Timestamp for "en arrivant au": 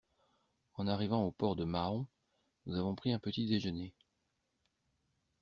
0.73-1.31